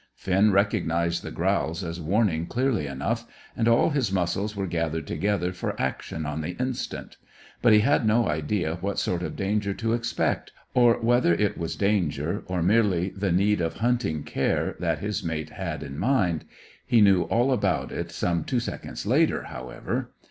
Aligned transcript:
Finn 0.15 0.51
recognized 0.51 1.21
the 1.21 1.29
growl 1.29 1.69
as 1.69 2.01
warning 2.01 2.47
clearly 2.47 2.87
enough, 2.87 3.27
and 3.55 3.67
all 3.67 3.91
his 3.91 4.11
muscles 4.11 4.55
were 4.55 4.65
gathered 4.65 5.05
together 5.05 5.53
for 5.53 5.79
action 5.79 6.25
on 6.25 6.41
the 6.41 6.59
instant; 6.59 7.17
but 7.61 7.71
he 7.71 7.81
had 7.81 8.03
no 8.03 8.27
idea 8.27 8.77
what 8.77 8.97
sort 8.97 9.21
of 9.21 9.35
danger 9.35 9.75
to 9.75 9.93
expect, 9.93 10.51
or 10.73 10.99
whether 10.99 11.35
it 11.35 11.55
was 11.55 11.75
danger 11.75 12.41
or 12.47 12.63
merely 12.63 13.09
the 13.09 13.31
need 13.31 13.61
of 13.61 13.75
hunting 13.75 14.23
care 14.23 14.75
that 14.79 14.97
his 14.97 15.23
mate 15.23 15.51
had 15.51 15.83
in 15.83 15.99
mind. 15.99 16.45
He 16.83 16.99
knew 16.99 17.21
all 17.25 17.51
about 17.53 17.91
it 17.91 18.09
some 18.09 18.43
two 18.43 18.59
seconds 18.59 19.05
later, 19.05 19.43
however. 19.43 20.13